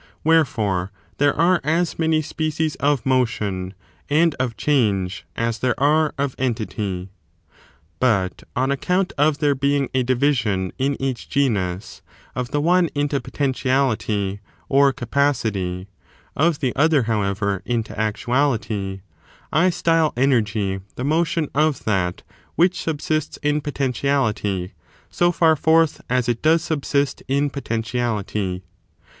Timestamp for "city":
15.59-15.87